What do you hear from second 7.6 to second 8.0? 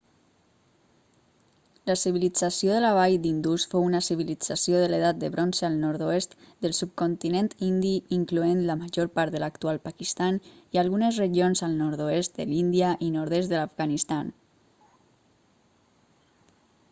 indi